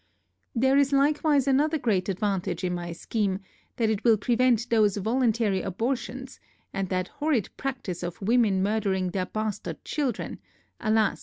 [0.55, 3.37] There is likewise another great advantage in my scheme,
[3.75, 6.39] that it will prevent those voluntary abortions,
[6.73, 10.39] and that horrid practice of women murdering their bastard children,
[10.79, 11.19] alas!